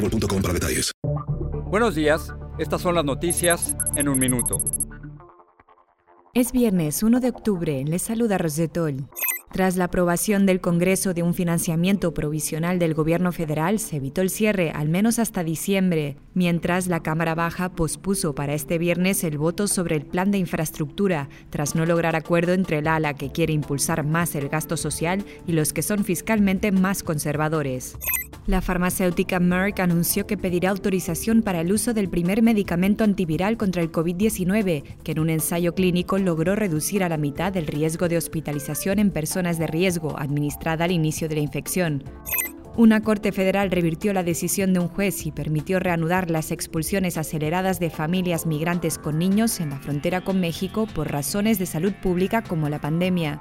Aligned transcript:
boostmobile.com 0.00 0.42
para 0.42 0.54
detalles. 0.54 0.92
Buenos 1.66 1.94
días, 1.94 2.34
estas 2.58 2.80
son 2.82 2.94
las 2.94 3.04
noticias 3.04 3.76
en 3.96 4.08
un 4.08 4.18
minuto. 4.18 4.58
Es 6.34 6.52
viernes 6.52 7.02
1 7.02 7.20
de 7.20 7.28
octubre, 7.28 7.84
les 7.84 8.02
saluda 8.02 8.38
Rosetol. 8.38 9.08
Tras 9.52 9.76
la 9.76 9.86
aprobación 9.86 10.46
del 10.46 10.60
Congreso 10.60 11.12
de 11.12 11.24
un 11.24 11.34
financiamiento 11.34 12.14
provisional 12.14 12.78
del 12.78 12.94
Gobierno 12.94 13.32
federal, 13.32 13.80
se 13.80 13.96
evitó 13.96 14.20
el 14.20 14.30
cierre 14.30 14.70
al 14.70 14.88
menos 14.88 15.18
hasta 15.18 15.42
diciembre, 15.42 16.16
mientras 16.34 16.86
la 16.86 17.02
Cámara 17.02 17.34
Baja 17.34 17.72
pospuso 17.72 18.32
para 18.32 18.54
este 18.54 18.78
viernes 18.78 19.24
el 19.24 19.38
voto 19.38 19.66
sobre 19.66 19.96
el 19.96 20.06
plan 20.06 20.30
de 20.30 20.38
infraestructura, 20.38 21.28
tras 21.50 21.74
no 21.74 21.84
lograr 21.84 22.14
acuerdo 22.14 22.52
entre 22.52 22.78
el 22.78 22.86
ala 22.86 23.14
que 23.14 23.32
quiere 23.32 23.52
impulsar 23.52 24.04
más 24.04 24.36
el 24.36 24.48
gasto 24.48 24.76
social 24.76 25.24
y 25.48 25.52
los 25.52 25.72
que 25.72 25.82
son 25.82 26.04
fiscalmente 26.04 26.70
más 26.70 27.02
conservadores. 27.02 27.96
La 28.50 28.60
farmacéutica 28.60 29.38
Merck 29.38 29.78
anunció 29.78 30.26
que 30.26 30.36
pedirá 30.36 30.70
autorización 30.70 31.42
para 31.42 31.60
el 31.60 31.70
uso 31.70 31.94
del 31.94 32.08
primer 32.08 32.42
medicamento 32.42 33.04
antiviral 33.04 33.56
contra 33.56 33.80
el 33.80 33.92
COVID-19, 33.92 34.82
que 35.04 35.12
en 35.12 35.20
un 35.20 35.30
ensayo 35.30 35.72
clínico 35.76 36.18
logró 36.18 36.56
reducir 36.56 37.04
a 37.04 37.08
la 37.08 37.16
mitad 37.16 37.56
el 37.56 37.68
riesgo 37.68 38.08
de 38.08 38.16
hospitalización 38.16 38.98
en 38.98 39.12
personas 39.12 39.56
de 39.60 39.68
riesgo 39.68 40.18
administrada 40.18 40.86
al 40.86 40.90
inicio 40.90 41.28
de 41.28 41.36
la 41.36 41.42
infección. 41.42 42.02
Una 42.76 43.02
corte 43.02 43.30
federal 43.30 43.70
revirtió 43.70 44.12
la 44.12 44.24
decisión 44.24 44.72
de 44.72 44.80
un 44.80 44.88
juez 44.88 45.26
y 45.26 45.30
permitió 45.30 45.78
reanudar 45.78 46.28
las 46.28 46.50
expulsiones 46.50 47.18
aceleradas 47.18 47.78
de 47.78 47.90
familias 47.90 48.46
migrantes 48.46 48.98
con 48.98 49.16
niños 49.16 49.60
en 49.60 49.70
la 49.70 49.78
frontera 49.78 50.22
con 50.22 50.40
México 50.40 50.88
por 50.92 51.12
razones 51.12 51.60
de 51.60 51.66
salud 51.66 51.92
pública 52.02 52.42
como 52.42 52.68
la 52.68 52.80
pandemia. 52.80 53.40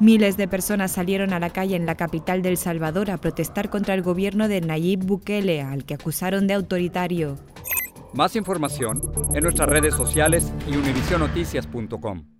Miles 0.00 0.38
de 0.38 0.48
personas 0.48 0.92
salieron 0.92 1.34
a 1.34 1.38
la 1.38 1.50
calle 1.50 1.76
en 1.76 1.84
la 1.84 1.94
capital 1.94 2.40
del 2.40 2.56
Salvador 2.56 3.10
a 3.10 3.18
protestar 3.18 3.68
contra 3.68 3.92
el 3.92 4.00
gobierno 4.00 4.48
de 4.48 4.62
Nayib 4.62 5.04
Bukele, 5.04 5.60
al 5.60 5.84
que 5.84 5.92
acusaron 5.92 6.46
de 6.46 6.54
autoritario. 6.54 7.36
Más 8.14 8.34
información 8.34 9.02
en 9.34 9.42
nuestras 9.42 9.68
redes 9.68 9.94
sociales 9.94 10.54
y 10.66 10.76
univisionoticias.com. 10.76 12.39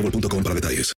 boostmobile.com 0.00 0.42
para 0.42 0.54
detalles. 0.54 0.88